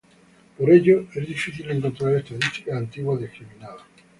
[0.57, 3.83] Por ello, es difícil encontrar estadísticas antiguas discriminadas.